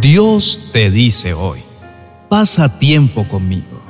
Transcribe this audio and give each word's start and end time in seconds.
Dios 0.00 0.70
te 0.72 0.90
dice 0.90 1.34
hoy, 1.34 1.60
pasa 2.30 2.78
tiempo 2.78 3.28
conmigo. 3.28 3.82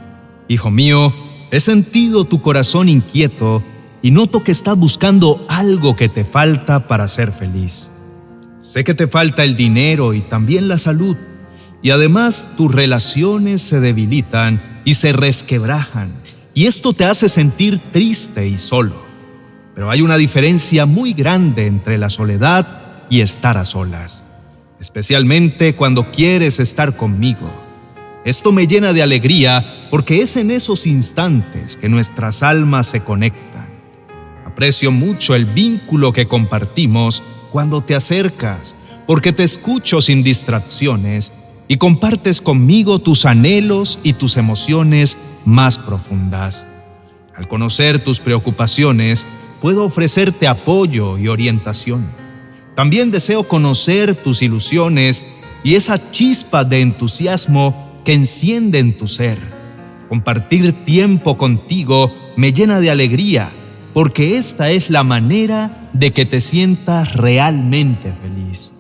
Hijo 0.49 0.69
mío, 0.69 1.15
he 1.53 1.61
sentido 1.61 2.25
tu 2.25 2.43
corazón 2.43 2.89
inquieto 2.89 3.63
y 4.03 4.11
noto 4.11 4.43
que 4.43 4.51
estás 4.51 4.77
buscando 4.77 5.47
algo 5.49 5.95
que 5.95 6.09
te 6.09 6.25
falta 6.25 6.89
para 6.89 7.07
ser 7.07 7.31
feliz. 7.31 7.93
Sé 8.59 8.83
que 8.83 8.95
te 8.95 9.07
falta 9.07 9.45
el 9.45 9.55
dinero 9.55 10.13
y 10.13 10.23
también 10.23 10.67
la 10.67 10.79
salud, 10.79 11.17
y 11.81 11.91
además 11.91 12.51
tus 12.57 12.75
relaciones 12.75 13.63
se 13.63 13.79
debilitan 13.79 14.83
y 14.85 14.95
se 14.95 15.13
resquebrajan, 15.13 16.13
y 16.55 16.67
esto 16.67 16.93
te 16.93 17.05
hace 17.05 17.29
sentir 17.29 17.79
triste 17.93 18.49
y 18.49 18.59
solo. 18.59 18.97
Pero 19.77 19.93
hay 19.93 20.03
una 20.03 20.17
diferencia 20.17 20.87
muy 20.87 21.13
grande 21.13 21.67
entre 21.67 21.99
la 21.99 22.09
soledad 22.09 23.07
y 23.11 23.21
estar 23.21 23.57
a 23.57 23.65
solas, 23.65 24.25
especialmente 24.81 25.77
cuando 25.77 26.11
quieres 26.11 26.61
estar 26.61 26.97
conmigo. 26.97 27.51
Esto 28.25 28.53
me 28.53 28.67
llena 28.67 28.93
de 28.93 29.03
alegría 29.03 29.89
porque 29.91 30.23
es 30.23 30.37
en 30.37 30.51
esos 30.51 30.87
instantes 30.87 31.77
que 31.77 31.89
nuestras 31.89 32.43
almas 32.43 32.87
se 32.87 33.01
conectan 33.01 33.51
Aprecio 34.61 34.91
mucho 34.91 35.35
el 35.35 35.47
vínculo 35.47 36.13
que 36.13 36.27
compartimos 36.27 37.23
cuando 37.51 37.83
te 37.83 37.95
acercas, 37.95 38.77
porque 39.07 39.33
te 39.33 39.43
escucho 39.43 40.03
sin 40.03 40.23
distracciones 40.23 41.33
y 41.67 41.79
compartes 41.79 42.43
conmigo 42.43 42.99
tus 42.99 43.25
anhelos 43.25 43.99
y 44.03 44.13
tus 44.13 44.37
emociones 44.37 45.17
más 45.47 45.79
profundas. 45.79 46.67
Al 47.35 47.49
conocer 47.49 48.01
tus 48.01 48.21
preocupaciones, 48.21 49.27
puedo 49.63 49.85
ofrecerte 49.85 50.47
apoyo 50.47 51.17
y 51.17 51.29
orientación. 51.29 52.05
También 52.81 53.11
deseo 53.11 53.45
conocer 53.45 54.15
tus 54.15 54.41
ilusiones 54.41 55.23
y 55.63 55.75
esa 55.75 56.11
chispa 56.11 56.65
de 56.65 56.81
entusiasmo 56.81 58.01
que 58.07 58.15
enciende 58.15 58.79
en 58.79 58.97
tu 58.97 59.07
ser. 59.07 59.37
Compartir 60.09 60.73
tiempo 60.87 61.37
contigo 61.37 62.11
me 62.39 62.55
llena 62.55 62.81
de 62.81 62.91
alegría 62.91 63.53
porque 63.93 64.39
esta 64.39 64.71
es 64.71 64.89
la 64.89 65.05
manera 65.05 65.91
de 65.93 66.15
que 66.15 66.25
te 66.25 66.41
sientas 66.41 67.13
realmente 67.13 68.15
feliz. 68.15 68.73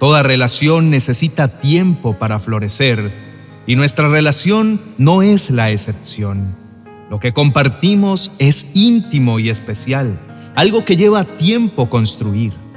Toda 0.00 0.24
relación 0.24 0.90
necesita 0.90 1.60
tiempo 1.60 2.18
para 2.18 2.40
florecer 2.40 3.12
y 3.64 3.76
nuestra 3.76 4.08
relación 4.08 4.80
no 4.98 5.22
es 5.22 5.50
la 5.50 5.70
excepción. 5.70 6.56
Lo 7.08 7.20
que 7.20 7.32
compartimos 7.32 8.32
es 8.40 8.74
íntimo 8.74 9.38
y 9.38 9.50
especial, 9.50 10.18
algo 10.56 10.84
que 10.84 10.96
lleva 10.96 11.36
tiempo 11.36 11.88
construir. 11.88 12.69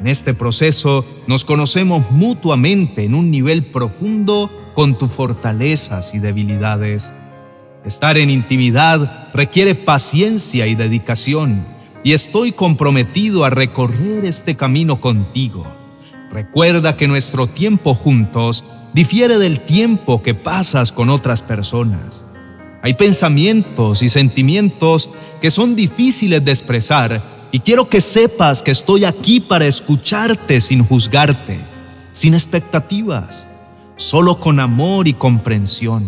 En 0.00 0.06
este 0.08 0.34
proceso 0.34 1.04
nos 1.26 1.44
conocemos 1.44 2.10
mutuamente 2.10 3.04
en 3.04 3.14
un 3.14 3.30
nivel 3.30 3.64
profundo 3.64 4.50
con 4.74 4.98
tus 4.98 5.10
fortalezas 5.10 6.14
y 6.14 6.18
debilidades. 6.18 7.14
Estar 7.84 8.18
en 8.18 8.30
intimidad 8.30 9.28
requiere 9.32 9.74
paciencia 9.74 10.66
y 10.66 10.74
dedicación, 10.74 11.64
y 12.04 12.12
estoy 12.12 12.52
comprometido 12.52 13.44
a 13.44 13.50
recorrer 13.50 14.26
este 14.26 14.54
camino 14.54 15.00
contigo. 15.00 15.66
Recuerda 16.30 16.96
que 16.96 17.08
nuestro 17.08 17.46
tiempo 17.46 17.94
juntos 17.94 18.64
difiere 18.92 19.38
del 19.38 19.60
tiempo 19.60 20.22
que 20.22 20.34
pasas 20.34 20.92
con 20.92 21.08
otras 21.08 21.42
personas. 21.42 22.26
Hay 22.82 22.94
pensamientos 22.94 24.02
y 24.02 24.08
sentimientos 24.08 25.08
que 25.40 25.50
son 25.50 25.74
difíciles 25.74 26.44
de 26.44 26.50
expresar 26.50 27.35
y 27.56 27.60
quiero 27.60 27.88
que 27.88 28.02
sepas 28.02 28.60
que 28.60 28.70
estoy 28.70 29.06
aquí 29.06 29.40
para 29.40 29.64
escucharte 29.64 30.60
sin 30.60 30.84
juzgarte, 30.84 31.58
sin 32.12 32.34
expectativas, 32.34 33.48
solo 33.96 34.38
con 34.38 34.60
amor 34.60 35.08
y 35.08 35.14
comprensión. 35.14 36.04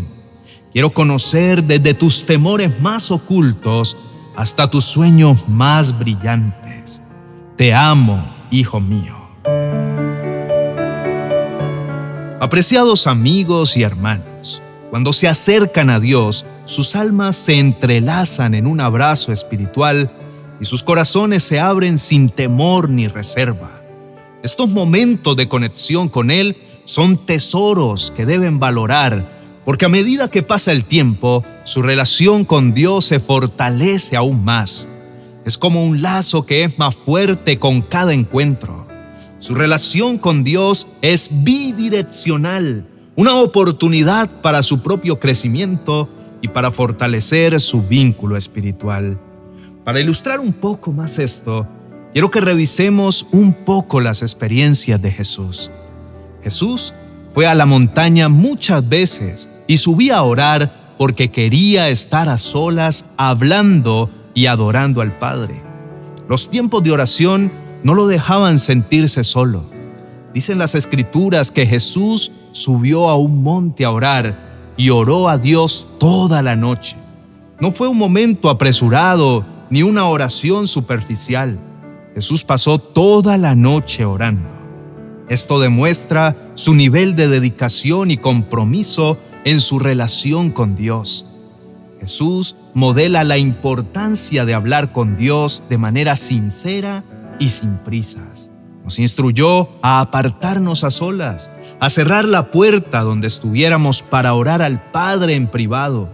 Quiero 0.75 0.93
conocer 0.93 1.65
desde 1.65 1.95
tus 1.95 2.27
temores 2.27 2.79
más 2.83 3.11
ocultos 3.11 3.97
hasta 4.37 4.69
tus 4.69 4.85
sueños 4.85 5.39
más 5.49 5.99
brillantes. 5.99 7.01
Te 7.57 7.73
amo, 7.73 8.31
hijo 8.51 8.79
mío. 8.79 9.17
Apreciados 12.41 13.07
amigos 13.07 13.75
y 13.79 13.85
hermanos, 13.85 14.63
cuando 14.91 15.15
se 15.15 15.29
acercan 15.29 15.89
a 15.89 15.99
Dios, 15.99 16.45
sus 16.67 16.95
almas 16.95 17.37
se 17.37 17.59
entrelazan 17.59 18.53
en 18.55 18.67
un 18.67 18.81
abrazo 18.81 19.33
espiritual 19.33 20.13
y 20.61 20.65
sus 20.65 20.83
corazones 20.83 21.45
se 21.45 21.61
abren 21.61 21.99
sin 21.99 22.31
temor 22.31 22.89
ni 22.89 23.09
reserva. 23.09 23.81
Estos 24.43 24.69
momentos 24.69 25.37
de 25.37 25.49
conexión 25.49 26.09
con 26.09 26.31
Él 26.31 26.57
son 26.85 27.27
tesoros 27.27 28.11
que 28.11 28.27
deben 28.27 28.59
valorar 28.59 29.39
porque 29.69 29.85
a 29.85 29.91
medida 29.91 30.31
que 30.31 30.43
pasa 30.43 30.73
el 30.73 30.87
tiempo, 30.87 31.45
su 31.65 31.83
relación 31.83 32.47
con 32.47 32.73
Dios 32.73 33.05
se 33.05 33.21
fortalece 33.21 34.17
aún 34.17 34.43
más. 34.43 34.89
Es 35.45 35.59
como 35.59 35.85
un 35.85 36.01
lazo 36.01 36.47
que 36.47 36.65
es 36.65 36.79
más 36.79 36.97
fuerte 36.97 37.59
con 37.59 37.83
cada 37.83 38.15
encuentro. 38.15 38.87
Su 39.41 39.53
relación 39.53 40.17
con 40.17 40.43
Dios 40.43 40.89
es 41.03 41.29
bidireccional, 41.31 42.87
una 43.15 43.35
oportunidad 43.35 44.41
para 44.41 44.63
su 44.63 44.81
propio 44.81 45.21
crecimiento 45.21 46.09
y 46.41 46.49
para 46.49 46.71
fortalecer 46.71 47.61
su 47.61 47.83
vínculo 47.83 48.39
espiritual. 48.39 49.21
Para 49.89 50.01
ilustrar 50.01 50.39
un 50.39 50.53
poco 50.53 50.93
más 50.93 51.19
esto, 51.19 51.67
quiero 52.13 52.31
que 52.31 52.43
revisemos 52.43 53.27
un 53.33 53.55
poco 53.55 54.03
las 54.03 54.21
experiencias 54.21 55.01
de 55.01 55.11
Jesús. 55.11 55.71
Jesús 56.43 56.93
fue 57.33 57.47
a 57.47 57.55
la 57.55 57.65
montaña 57.65 58.29
muchas 58.29 58.87
veces 58.87 59.49
y 59.67 59.79
subía 59.79 60.19
a 60.19 60.25
orar 60.25 60.95
porque 60.99 61.31
quería 61.31 61.89
estar 61.89 62.29
a 62.29 62.37
solas 62.37 63.07
hablando 63.17 64.11
y 64.35 64.45
adorando 64.45 65.01
al 65.01 65.17
Padre. 65.17 65.63
Los 66.29 66.51
tiempos 66.51 66.83
de 66.85 66.93
oración 66.93 67.51
no 67.83 67.95
lo 67.95 68.09
dejaban 68.09 68.59
sentirse 68.59 69.25
solo. 69.25 69.65
Dicen 70.35 70.59
las 70.59 70.75
escrituras 70.75 71.51
que 71.51 71.65
Jesús 71.65 72.31
subió 72.53 73.09
a 73.09 73.17
un 73.17 73.43
monte 73.43 73.87
a 73.87 73.91
orar 73.91 74.75
y 74.77 74.91
oró 74.91 75.31
a 75.31 75.39
Dios 75.39 75.87
toda 75.99 76.43
la 76.43 76.57
noche. 76.57 76.95
No 77.59 77.71
fue 77.71 77.89
un 77.89 77.97
momento 77.97 78.51
apresurado 78.51 79.57
ni 79.71 79.83
una 79.83 80.07
oración 80.07 80.67
superficial. 80.67 81.59
Jesús 82.15 82.45
pasó 82.45 82.79
toda 82.79 83.39
la 83.39 83.55
noche 83.55 84.05
orando. 84.05 84.49
Esto 85.29 85.61
demuestra 85.61 86.37
su 86.55 86.75
nivel 86.75 87.15
de 87.15 87.29
dedicación 87.29 88.11
y 88.11 88.17
compromiso 88.17 89.19
en 89.45 89.61
su 89.61 89.79
relación 89.79 90.51
con 90.51 90.75
Dios. 90.75 91.27
Jesús 92.01 92.57
modela 92.75 93.25
la 93.25 93.39
importancia 93.39 94.45
de 94.45 94.55
hablar 94.55 94.93
con 94.93 95.17
Dios 95.17 95.65
de 95.69 95.79
manera 95.79 96.17
sincera 96.17 97.05
y 97.39 97.51
sin 97.51 97.77
prisas. 97.79 98.51
Nos 98.85 98.99
instruyó 98.99 99.69
a 99.83 100.01
apartarnos 100.01 100.83
a 100.83 100.91
solas, 100.91 101.51
a 101.79 101.91
cerrar 101.91 102.25
la 102.25 102.51
puerta 102.51 103.03
donde 103.03 103.27
estuviéramos 103.27 104.03
para 104.03 104.33
orar 104.33 104.63
al 104.63 104.91
Padre 104.91 105.35
en 105.35 105.49
privado. 105.49 106.09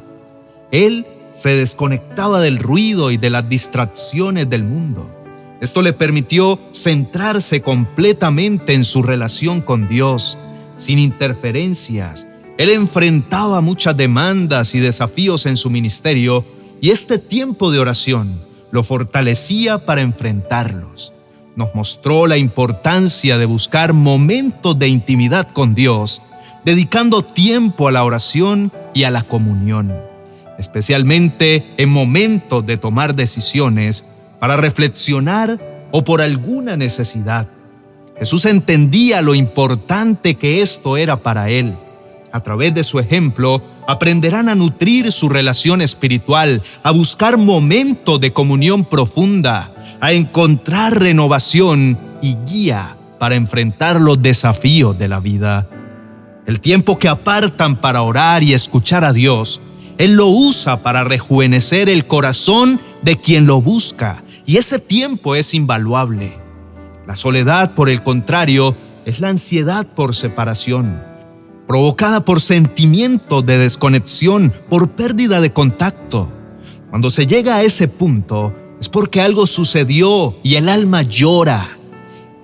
Él 0.72 1.06
se 1.34 1.50
desconectaba 1.50 2.40
del 2.40 2.58
ruido 2.58 3.10
y 3.10 3.18
de 3.18 3.28
las 3.28 3.46
distracciones 3.46 4.48
del 4.48 4.64
mundo. 4.64 5.10
Esto 5.60 5.82
le 5.82 5.92
permitió 5.92 6.58
centrarse 6.72 7.60
completamente 7.60 8.72
en 8.72 8.84
su 8.84 9.02
relación 9.02 9.60
con 9.60 9.86
Dios, 9.88 10.38
sin 10.76 10.98
interferencias, 10.98 12.26
él 12.56 12.70
enfrentaba 12.70 13.60
muchas 13.60 13.96
demandas 13.96 14.74
y 14.74 14.80
desafíos 14.80 15.46
en 15.46 15.56
su 15.56 15.70
ministerio 15.70 16.44
y 16.80 16.90
este 16.90 17.18
tiempo 17.18 17.72
de 17.72 17.80
oración 17.80 18.40
lo 18.70 18.84
fortalecía 18.84 19.78
para 19.78 20.02
enfrentarlos. 20.02 21.12
Nos 21.56 21.74
mostró 21.74 22.26
la 22.26 22.36
importancia 22.36 23.38
de 23.38 23.46
buscar 23.46 23.92
momentos 23.92 24.78
de 24.78 24.88
intimidad 24.88 25.48
con 25.50 25.74
Dios, 25.74 26.22
dedicando 26.64 27.22
tiempo 27.22 27.88
a 27.88 27.92
la 27.92 28.04
oración 28.04 28.70
y 28.92 29.04
a 29.04 29.10
la 29.10 29.22
comunión, 29.22 29.92
especialmente 30.58 31.64
en 31.76 31.88
momentos 31.88 32.64
de 32.66 32.76
tomar 32.76 33.14
decisiones 33.14 34.04
para 34.38 34.56
reflexionar 34.56 35.58
o 35.90 36.04
por 36.04 36.20
alguna 36.20 36.76
necesidad. 36.76 37.46
Jesús 38.18 38.44
entendía 38.46 39.22
lo 39.22 39.34
importante 39.34 40.36
que 40.36 40.62
esto 40.62 40.96
era 40.96 41.16
para 41.16 41.50
él 41.50 41.76
a 42.34 42.40
través 42.40 42.74
de 42.74 42.82
su 42.82 42.98
ejemplo, 42.98 43.62
aprenderán 43.86 44.48
a 44.48 44.56
nutrir 44.56 45.12
su 45.12 45.28
relación 45.28 45.80
espiritual, 45.80 46.64
a 46.82 46.90
buscar 46.90 47.36
momentos 47.36 48.20
de 48.20 48.32
comunión 48.32 48.84
profunda, 48.86 49.72
a 50.00 50.12
encontrar 50.12 50.98
renovación 50.98 51.96
y 52.22 52.36
guía 52.44 52.96
para 53.20 53.36
enfrentar 53.36 54.00
los 54.00 54.20
desafíos 54.20 54.98
de 54.98 55.06
la 55.06 55.20
vida. 55.20 55.68
El 56.44 56.58
tiempo 56.58 56.98
que 56.98 57.06
apartan 57.06 57.76
para 57.76 58.02
orar 58.02 58.42
y 58.42 58.52
escuchar 58.52 59.04
a 59.04 59.12
Dios, 59.12 59.60
Él 59.98 60.14
lo 60.14 60.26
usa 60.26 60.82
para 60.82 61.04
rejuvenecer 61.04 61.88
el 61.88 62.06
corazón 62.06 62.80
de 63.02 63.20
quien 63.20 63.46
lo 63.46 63.60
busca, 63.60 64.22
y 64.44 64.56
ese 64.56 64.78
tiempo 64.78 65.34
es 65.36 65.54
invaluable. 65.54 66.36
La 67.06 67.16
soledad, 67.16 67.74
por 67.74 67.88
el 67.88 68.02
contrario, 68.02 68.76
es 69.04 69.20
la 69.20 69.28
ansiedad 69.28 69.86
por 69.86 70.16
separación, 70.16 71.00
provocada 71.68 72.24
por 72.24 72.40
sentimientos 72.40 73.46
de 73.46 73.58
desconexión, 73.58 74.52
por 74.68 74.90
pérdida 74.90 75.40
de 75.40 75.52
contacto. 75.52 76.30
Cuando 76.90 77.10
se 77.10 77.26
llega 77.26 77.56
a 77.56 77.62
ese 77.62 77.86
punto, 77.86 78.54
es 78.80 78.88
porque 78.88 79.20
algo 79.20 79.46
sucedió 79.46 80.36
y 80.42 80.56
el 80.56 80.68
alma 80.68 81.02
llora. 81.02 81.78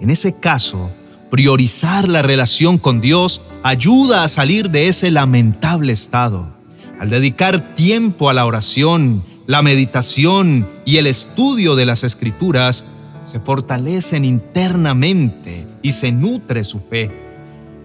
En 0.00 0.10
ese 0.10 0.38
caso, 0.38 0.90
priorizar 1.30 2.08
la 2.08 2.22
relación 2.22 2.78
con 2.78 3.00
Dios 3.00 3.42
ayuda 3.62 4.24
a 4.24 4.28
salir 4.28 4.70
de 4.70 4.88
ese 4.88 5.10
lamentable 5.10 5.92
estado. 5.92 6.59
Al 7.00 7.08
dedicar 7.08 7.74
tiempo 7.76 8.28
a 8.28 8.34
la 8.34 8.44
oración, 8.44 9.24
la 9.46 9.62
meditación 9.62 10.68
y 10.84 10.98
el 10.98 11.06
estudio 11.06 11.74
de 11.74 11.86
las 11.86 12.04
escrituras, 12.04 12.84
se 13.24 13.40
fortalecen 13.40 14.26
internamente 14.26 15.66
y 15.80 15.92
se 15.92 16.12
nutre 16.12 16.62
su 16.62 16.78
fe. 16.78 17.10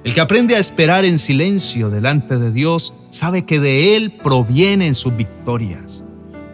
El 0.03 0.13
que 0.13 0.19
aprende 0.19 0.57
a 0.57 0.59
esperar 0.59 1.05
en 1.05 1.17
silencio 1.17 1.89
delante 1.89 2.37
de 2.37 2.51
Dios 2.51 2.93
sabe 3.09 3.45
que 3.45 3.61
de 3.61 3.95
Él 3.95 4.11
provienen 4.21 4.93
sus 4.93 5.15
victorias. 5.15 6.03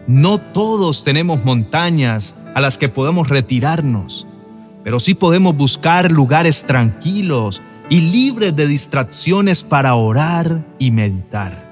No 0.06 0.38
todos 0.38 1.02
tenemos 1.02 1.44
montañas 1.44 2.36
a 2.54 2.60
las 2.60 2.78
que 2.78 2.88
podemos 2.88 3.28
retirarnos, 3.28 4.24
pero 4.84 5.00
sí 5.00 5.14
podemos 5.14 5.56
buscar 5.56 6.12
lugares 6.12 6.62
tranquilos 6.64 7.60
y 7.90 8.02
libres 8.02 8.54
de 8.54 8.68
distracciones 8.68 9.64
para 9.64 9.96
orar 9.96 10.64
y 10.78 10.92
meditar. 10.92 11.71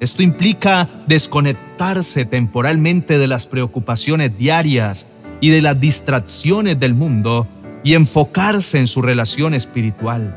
Esto 0.00 0.22
implica 0.22 0.88
desconectarse 1.06 2.24
temporalmente 2.24 3.18
de 3.18 3.26
las 3.26 3.46
preocupaciones 3.46 4.36
diarias 4.38 5.06
y 5.42 5.50
de 5.50 5.60
las 5.60 5.78
distracciones 5.78 6.80
del 6.80 6.94
mundo 6.94 7.46
y 7.84 7.92
enfocarse 7.92 8.78
en 8.78 8.86
su 8.86 9.02
relación 9.02 9.52
espiritual. 9.52 10.34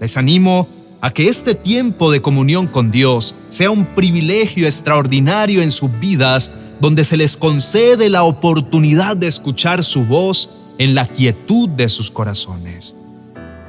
Les 0.00 0.16
animo 0.16 0.68
a 1.02 1.10
que 1.10 1.28
este 1.28 1.54
tiempo 1.54 2.10
de 2.10 2.22
comunión 2.22 2.66
con 2.66 2.90
Dios 2.90 3.34
sea 3.48 3.70
un 3.70 3.84
privilegio 3.84 4.66
extraordinario 4.66 5.60
en 5.60 5.70
sus 5.70 5.90
vidas 6.00 6.50
donde 6.80 7.04
se 7.04 7.18
les 7.18 7.36
concede 7.36 8.08
la 8.08 8.24
oportunidad 8.24 9.14
de 9.14 9.26
escuchar 9.26 9.84
su 9.84 10.04
voz 10.06 10.50
en 10.78 10.94
la 10.94 11.06
quietud 11.06 11.68
de 11.68 11.90
sus 11.90 12.10
corazones. 12.10 12.96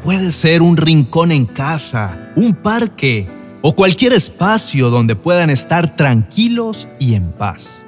Puede 0.04 0.32
ser 0.32 0.62
un 0.62 0.78
rincón 0.78 1.34
en 1.34 1.46
casa, 1.46 2.32
un 2.38 2.54
parque, 2.54 3.28
o 3.62 3.76
cualquier 3.76 4.14
espacio 4.14 4.90
donde 4.90 5.16
puedan 5.16 5.50
estar 5.50 5.96
tranquilos 5.96 6.88
y 7.00 7.16
en 7.16 7.32
paz. 7.32 7.86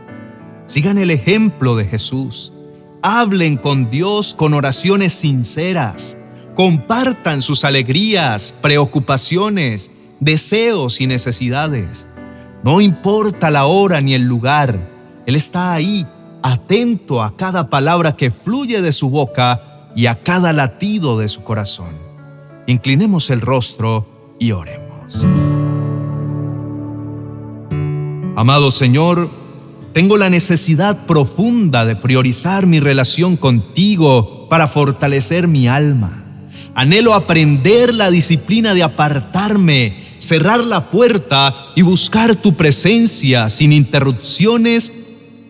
Sigan 0.66 0.98
el 0.98 1.12
ejemplo 1.12 1.75
de 1.75 1.86
Jesús. 1.86 2.54
Hablen 3.01 3.57
con 3.57 3.89
Dios 3.89 4.33
con 4.33 4.54
oraciones 4.54 5.13
sinceras. 5.13 6.18
Compartan 6.56 7.42
sus 7.42 7.63
alegrías, 7.63 8.54
preocupaciones, 8.62 9.92
deseos 10.19 11.01
y 11.01 11.07
necesidades. 11.07 12.07
No 12.63 12.81
importa 12.81 13.50
la 13.50 13.66
hora 13.66 14.01
ni 14.01 14.13
el 14.13 14.24
lugar, 14.24 14.80
Él 15.25 15.36
está 15.36 15.74
ahí, 15.74 16.06
atento 16.44 17.24
a 17.24 17.38
cada 17.38 17.69
palabra 17.69 18.18
que 18.18 18.31
fluye 18.31 18.81
de 18.81 18.92
su 18.92 19.10
boca 19.10 19.89
y 19.95 20.07
a 20.07 20.21
cada 20.21 20.51
latido 20.51 21.18
de 21.18 21.30
su 21.30 21.44
corazón. 21.44 21.92
Inclinemos 22.68 23.30
el 23.30 23.42
rostro 23.42 24.36
y 24.39 24.51
oremos. 24.51 25.25
Amado 28.35 28.71
Señor, 28.71 29.29
tengo 29.93 30.17
la 30.17 30.29
necesidad 30.29 31.05
profunda 31.05 31.85
de 31.85 31.95
priorizar 31.95 32.67
mi 32.67 32.79
relación 32.79 33.35
contigo 33.35 34.47
para 34.49 34.67
fortalecer 34.67 35.47
mi 35.47 35.67
alma. 35.67 36.23
Anhelo 36.75 37.13
aprender 37.13 37.93
la 37.93 38.09
disciplina 38.11 38.73
de 38.73 38.83
apartarme, 38.83 39.95
cerrar 40.19 40.61
la 40.61 40.91
puerta 40.91 41.53
y 41.75 41.81
buscar 41.81 42.35
tu 42.35 42.55
presencia 42.55 43.49
sin 43.49 43.73
interrupciones 43.73 44.93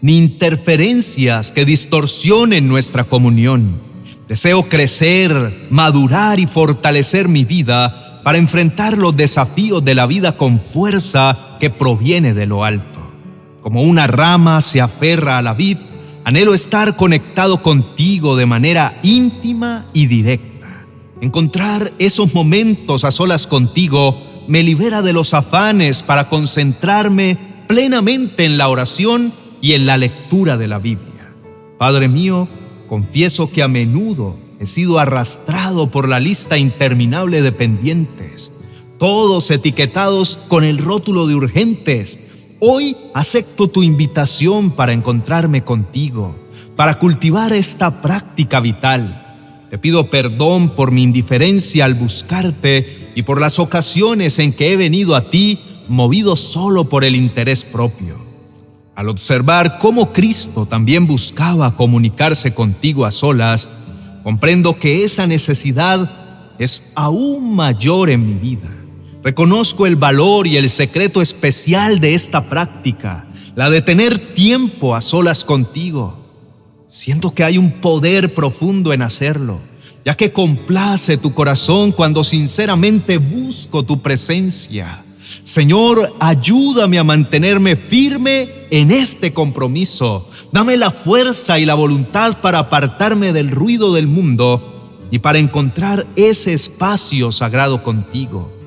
ni 0.01 0.17
interferencias 0.17 1.51
que 1.51 1.65
distorsionen 1.65 2.67
nuestra 2.67 3.03
comunión. 3.03 3.81
Deseo 4.27 4.63
crecer, 4.69 5.67
madurar 5.69 6.39
y 6.39 6.47
fortalecer 6.47 7.27
mi 7.27 7.43
vida 7.45 8.21
para 8.23 8.37
enfrentar 8.37 8.97
los 8.97 9.15
desafíos 9.15 9.83
de 9.83 9.95
la 9.95 10.05
vida 10.05 10.37
con 10.37 10.61
fuerza 10.61 11.48
que 11.59 11.69
proviene 11.69 12.33
de 12.33 12.45
lo 12.45 12.63
alto. 12.63 12.99
Como 13.61 13.83
una 13.83 14.07
rama 14.07 14.61
se 14.61 14.81
aferra 14.81 15.37
a 15.37 15.41
la 15.41 15.53
vid, 15.53 15.77
anhelo 16.23 16.53
estar 16.53 16.95
conectado 16.95 17.61
contigo 17.61 18.35
de 18.35 18.45
manera 18.45 18.99
íntima 19.03 19.87
y 19.93 20.07
directa. 20.07 20.85
Encontrar 21.21 21.93
esos 21.99 22.33
momentos 22.33 23.03
a 23.03 23.11
solas 23.11 23.45
contigo 23.47 24.17
me 24.47 24.63
libera 24.63 25.01
de 25.01 25.13
los 25.13 25.33
afanes 25.33 26.01
para 26.01 26.29
concentrarme 26.29 27.37
plenamente 27.67 28.45
en 28.45 28.57
la 28.57 28.69
oración 28.69 29.33
y 29.61 29.73
en 29.73 29.85
la 29.85 29.97
lectura 29.97 30.57
de 30.57 30.67
la 30.67 30.79
Biblia. 30.79 31.33
Padre 31.77 32.07
mío, 32.07 32.47
confieso 32.87 33.51
que 33.51 33.61
a 33.61 33.67
menudo 33.67 34.37
he 34.59 34.65
sido 34.65 34.99
arrastrado 34.99 35.91
por 35.91 36.07
la 36.07 36.19
lista 36.19 36.57
interminable 36.57 37.41
de 37.41 37.51
pendientes 37.51 38.51
todos 38.99 39.49
etiquetados 39.49 40.37
con 40.49 40.63
el 40.65 40.77
rótulo 40.77 41.25
de 41.25 41.33
urgentes. 41.33 42.19
Hoy 42.59 42.97
acepto 43.13 43.69
tu 43.69 43.81
invitación 43.81 44.71
para 44.71 44.91
encontrarme 44.91 45.63
contigo, 45.63 46.35
para 46.75 46.99
cultivar 46.99 47.53
esta 47.53 48.01
práctica 48.01 48.59
vital. 48.59 49.67
Te 49.69 49.77
pido 49.77 50.09
perdón 50.09 50.75
por 50.75 50.91
mi 50.91 51.01
indiferencia 51.01 51.85
al 51.85 51.93
buscarte 51.93 53.11
y 53.15 53.21
por 53.21 53.39
las 53.39 53.57
ocasiones 53.57 54.37
en 54.37 54.51
que 54.51 54.73
he 54.73 54.75
venido 54.75 55.15
a 55.15 55.29
ti 55.29 55.59
movido 55.87 56.35
solo 56.35 56.83
por 56.83 57.05
el 57.05 57.15
interés 57.15 57.63
propio. 57.63 58.17
Al 58.95 59.07
observar 59.07 59.79
cómo 59.79 60.11
Cristo 60.11 60.65
también 60.65 61.07
buscaba 61.07 61.75
comunicarse 61.77 62.53
contigo 62.53 63.05
a 63.05 63.11
solas, 63.11 63.69
comprendo 64.23 64.77
que 64.77 65.05
esa 65.05 65.25
necesidad 65.25 66.55
es 66.59 66.91
aún 66.95 67.55
mayor 67.55 68.09
en 68.09 68.27
mi 68.27 68.33
vida. 68.33 68.69
Reconozco 69.21 69.85
el 69.85 69.97
valor 69.97 70.47
y 70.47 70.55
el 70.55 70.69
secreto 70.69 71.21
especial 71.21 71.99
de 71.99 72.13
esta 72.13 72.49
práctica, 72.49 73.27
la 73.53 73.69
de 73.69 73.81
tener 73.81 74.33
tiempo 74.33 74.95
a 74.95 75.01
solas 75.01 75.43
contigo. 75.43 76.17
Siento 76.87 77.33
que 77.33 77.43
hay 77.43 77.57
un 77.57 77.81
poder 77.81 78.33
profundo 78.33 78.93
en 78.93 79.01
hacerlo, 79.01 79.59
ya 80.05 80.13
que 80.13 80.31
complace 80.31 81.17
tu 81.17 81.33
corazón 81.33 81.91
cuando 81.91 82.23
sinceramente 82.23 83.17
busco 83.17 83.83
tu 83.83 84.01
presencia. 84.01 85.03
Señor, 85.43 86.15
ayúdame 86.21 86.97
a 86.97 87.03
mantenerme 87.03 87.75
firme 87.75 88.67
en 88.71 88.89
este 88.89 89.33
compromiso. 89.33 90.29
Dame 90.53 90.77
la 90.77 90.91
fuerza 90.91 91.59
y 91.59 91.65
la 91.65 91.75
voluntad 91.75 92.39
para 92.39 92.59
apartarme 92.59 93.33
del 93.33 93.51
ruido 93.51 93.93
del 93.93 94.07
mundo 94.07 95.07
y 95.11 95.19
para 95.19 95.39
encontrar 95.39 96.07
ese 96.15 96.53
espacio 96.53 97.33
sagrado 97.33 97.83
contigo 97.83 98.58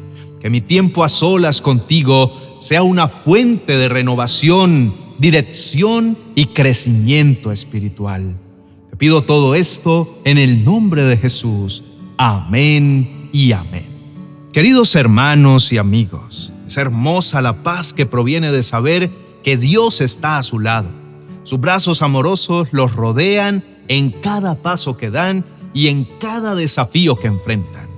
que 0.43 0.51
mi 0.51 0.61
tiempo 0.61 1.05
a 1.05 1.09
solas 1.09 1.63
contigo 1.63 2.57
sea 2.59 2.83
una 2.83 3.07
fuente 3.07 3.77
de 3.77 3.89
renovación, 3.89 4.93
dirección 5.19 6.19
y 6.35 6.47
crecimiento 6.47 7.53
espiritual. 7.53 8.35
Te 8.91 8.97
pido 8.97 9.23
todo 9.23 9.55
esto 9.55 10.21
en 10.25 10.39
el 10.39 10.65
nombre 10.65 11.05
de 11.05 11.17
Jesús. 11.17 11.85
Amén 12.19 13.31
y 13.33 13.53
amén. 13.53 13.87
Queridos 14.53 14.97
hermanos 14.97 15.73
y 15.73 15.79
amigos, 15.79 16.53
es 16.67 16.77
hermosa 16.77 17.41
la 17.41 17.63
paz 17.63 17.93
que 17.93 18.05
proviene 18.05 18.51
de 18.51 18.65
saber 18.65 19.11
que 19.45 19.57
Dios 19.57 20.01
está 20.01 20.39
a 20.39 20.43
su 20.43 20.59
lado. 20.59 20.89
Sus 21.45 21.61
brazos 21.61 22.03
amorosos 22.03 22.73
los 22.73 22.97
rodean 22.97 23.63
en 23.87 24.11
cada 24.11 24.57
paso 24.57 24.97
que 24.97 25.13
dan 25.13 25.45
y 25.73 25.87
en 25.87 26.05
cada 26.19 26.57
desafío 26.57 27.15
que 27.15 27.29
enfrentan. 27.29 27.92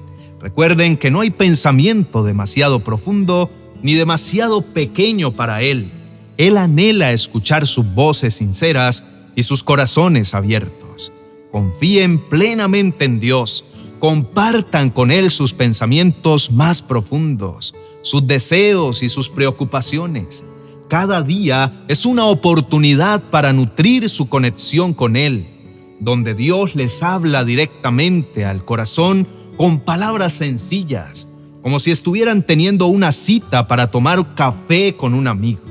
Recuerden 0.45 0.99
que 0.99 1.11
no 1.11 1.23
hay 1.23 1.31
pensamiento 1.31 2.23
demasiado 2.23 2.81
profundo 2.81 3.51
ni 3.81 3.95
demasiado 3.95 4.61
pequeño 4.61 5.33
para 5.33 5.63
Él. 5.63 5.91
Él 6.37 6.59
anhela 6.59 7.13
escuchar 7.13 7.67
sus 7.67 7.95
voces 7.95 8.35
sinceras 8.35 9.05
y 9.35 9.45
sus 9.45 9.63
corazones 9.63 10.35
abiertos. 10.35 11.13
Confíen 11.51 12.19
plenamente 12.19 13.07
en 13.07 13.21
Dios. 13.21 13.65
Compartan 14.01 14.91
con 14.91 15.11
Él 15.11 15.31
sus 15.31 15.55
pensamientos 15.55 16.53
más 16.53 16.83
profundos, 16.83 17.75
sus 18.03 18.27
deseos 18.27 19.03
y 19.03 19.09
sus 19.09 19.31
preocupaciones. 19.31 20.45
Cada 20.91 21.23
día 21.23 21.87
es 21.89 22.05
una 22.05 22.27
oportunidad 22.27 23.31
para 23.31 23.55
nutrir 23.55 24.11
su 24.11 24.29
conexión 24.29 24.93
con 24.93 25.17
Él, 25.17 25.47
donde 26.01 26.35
Dios 26.35 26.75
les 26.75 27.03
habla 27.03 27.47
directamente 27.47 28.45
al 28.45 28.67
corazón 28.67 29.27
con 29.57 29.81
palabras 29.81 30.35
sencillas, 30.35 31.29
como 31.63 31.79
si 31.79 31.91
estuvieran 31.91 32.43
teniendo 32.43 32.87
una 32.87 33.13
cita 33.13 33.69
para 33.69 33.91
tomar 33.91 34.35
café 34.35 34.97
con 34.97 35.15
un 35.15 35.27
amigo. 35.27 35.63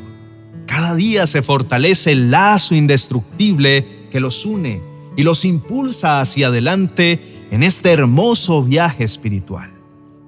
Cada 0.66 0.96
día 0.96 1.28
se 1.28 1.42
fortalece 1.42 2.12
el 2.12 2.32
lazo 2.32 2.74
indestructible 2.76 3.86
que 4.12 4.20
los 4.20 4.46
une 4.46 4.82
y 5.16 5.24
los 5.24 5.46
impulsa 5.46 6.22
hacia 6.22 6.48
adelante 6.48 7.48
en 7.52 7.64
este 7.64 7.92
hermoso 7.92 8.64
viaje 8.64 9.04
espiritual. 9.04 9.72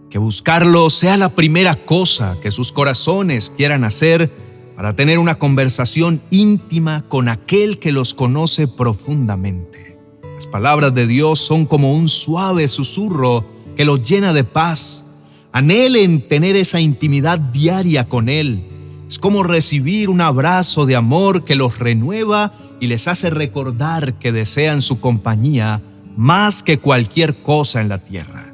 Que 0.09 0.19
buscarlo 0.19 0.89
sea 0.89 1.17
la 1.17 1.29
primera 1.29 1.73
cosa 1.73 2.37
que 2.41 2.51
sus 2.51 2.71
corazones 2.71 3.51
quieran 3.55 3.83
hacer 3.83 4.29
para 4.75 4.95
tener 4.95 5.19
una 5.19 5.35
conversación 5.35 6.21
íntima 6.29 7.05
con 7.07 7.29
aquel 7.29 7.79
que 7.79 7.91
los 7.91 8.13
conoce 8.13 8.67
profundamente. 8.67 9.94
Las 10.35 10.47
palabras 10.47 10.93
de 10.93 11.07
Dios 11.07 11.39
son 11.39 11.65
como 11.65 11.93
un 11.93 12.09
suave 12.09 12.67
susurro 12.67 13.45
que 13.77 13.85
los 13.85 14.03
llena 14.03 14.33
de 14.33 14.43
paz. 14.43 15.05
Anhelen 15.53 16.27
tener 16.27 16.57
esa 16.57 16.81
intimidad 16.81 17.39
diaria 17.39 18.09
con 18.09 18.27
Él. 18.27 18.67
Es 19.07 19.17
como 19.17 19.43
recibir 19.43 20.09
un 20.09 20.19
abrazo 20.19 20.85
de 20.85 20.97
amor 20.97 21.45
que 21.45 21.55
los 21.55 21.79
renueva 21.79 22.53
y 22.81 22.87
les 22.87 23.07
hace 23.07 23.29
recordar 23.29 24.15
que 24.15 24.33
desean 24.33 24.81
su 24.81 24.99
compañía 24.99 25.81
más 26.17 26.63
que 26.63 26.79
cualquier 26.79 27.35
cosa 27.35 27.79
en 27.79 27.87
la 27.87 27.99
tierra. 27.99 28.53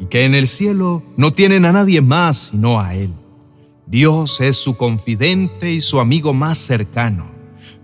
Y 0.00 0.06
que 0.06 0.24
en 0.24 0.34
el 0.34 0.46
cielo 0.46 1.02
no 1.18 1.30
tienen 1.30 1.66
a 1.66 1.72
nadie 1.72 2.00
más 2.00 2.38
sino 2.38 2.80
a 2.80 2.94
Él. 2.94 3.10
Dios 3.86 4.40
es 4.40 4.56
su 4.56 4.78
confidente 4.78 5.70
y 5.70 5.82
su 5.82 6.00
amigo 6.00 6.32
más 6.32 6.56
cercano. 6.56 7.31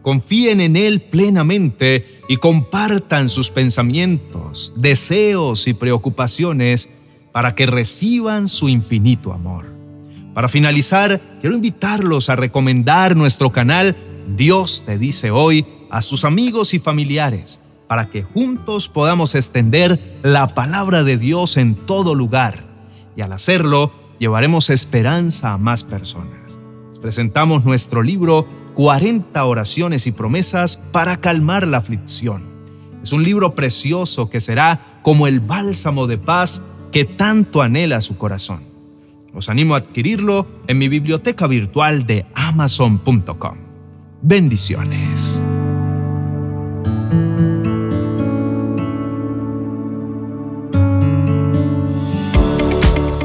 Confíen 0.09 0.63
en 0.63 0.77
Él 0.77 1.03
plenamente 1.03 2.23
y 2.31 2.39
compartan 2.39 3.29
sus 3.29 3.51
pensamientos, 3.51 4.73
deseos 4.75 5.69
y 5.69 5.75
preocupaciones 5.75 6.89
para 7.31 7.55
que 7.55 7.67
reciban 7.67 8.49
su 8.49 8.71
infinito 8.71 9.35
amor. 9.35 9.67
Para 10.33 10.49
finalizar, 10.49 11.21
quiero 11.43 11.57
invitarlos 11.57 12.31
a 12.31 12.37
recomendar 12.37 13.17
nuestro 13.17 13.53
canal 13.53 13.97
Dios 14.35 14.83
te 14.87 14.97
dice 14.97 15.31
hoy 15.31 15.67
a 15.91 16.01
sus 16.01 16.25
amigos 16.25 16.73
y 16.73 16.79
familiares 16.79 17.61
para 17.87 18.09
que 18.09 18.23
juntos 18.23 18.89
podamos 18.89 19.35
extender 19.35 20.01
la 20.23 20.55
palabra 20.55 21.05
de 21.05 21.19
Dios 21.19 21.59
en 21.59 21.75
todo 21.75 22.15
lugar 22.15 22.65
y 23.15 23.21
al 23.21 23.35
hacerlo 23.35 23.93
llevaremos 24.19 24.71
esperanza 24.71 25.53
a 25.53 25.59
más 25.59 25.85
personas. 25.85 26.59
Les 26.89 26.99
presentamos 26.99 27.67
nuestro 27.67 28.03
libro 28.03 28.47
40 28.79 29.45
oraciones 29.45 30.07
y 30.07 30.13
promesas 30.13 30.77
para 30.77 31.17
calmar 31.17 31.67
la 31.67 31.79
aflicción. 31.79 32.45
Es 33.03 33.13
un 33.13 33.25
libro 33.25 33.57
precioso 33.57 34.31
que 34.31 34.41
será 34.41 35.01
como 35.03 35.27
el 35.27 35.41
bálsamo 35.41 36.07
de 36.07 36.17
paz 36.17 36.63
que 36.93 37.05
tanto 37.05 37.61
anhela 37.61 38.01
su 38.01 38.17
corazón. 38.17 38.61
Os 39.35 39.49
animo 39.49 39.75
a 39.75 39.79
adquirirlo 39.79 40.47
en 40.69 40.79
mi 40.79 40.87
biblioteca 40.87 41.49
virtual 41.49 42.07
de 42.07 42.27
amazon.com. 42.37 43.57
Bendiciones. 44.23 45.43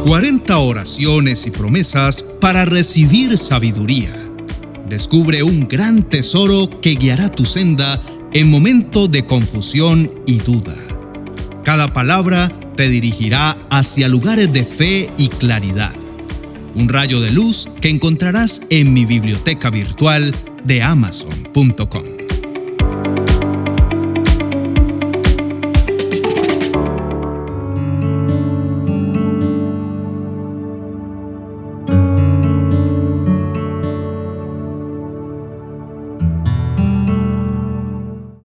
40 0.07 0.57
oraciones 0.57 1.45
y 1.45 1.51
promesas 1.51 2.23
para 2.23 2.65
recibir 2.65 3.37
sabiduría. 3.37 4.22
Descubre 4.93 5.41
un 5.41 5.67
gran 5.67 6.03
tesoro 6.03 6.69
que 6.69 6.91
guiará 6.91 7.29
tu 7.29 7.45
senda 7.45 7.99
en 8.31 8.47
momento 8.47 9.07
de 9.07 9.25
confusión 9.25 10.11
y 10.27 10.37
duda. 10.37 10.75
Cada 11.63 11.87
palabra 11.87 12.55
te 12.75 12.89
dirigirá 12.89 13.57
hacia 13.71 14.07
lugares 14.07 14.53
de 14.53 14.63
fe 14.63 15.09
y 15.17 15.29
claridad. 15.29 15.93
Un 16.75 16.89
rayo 16.89 17.21
de 17.21 17.31
luz 17.31 17.67
que 17.81 17.89
encontrarás 17.89 18.61
en 18.69 18.93
mi 18.93 19.05
biblioteca 19.05 19.71
virtual 19.71 20.31
de 20.63 20.83
amazon.com. 20.83 22.22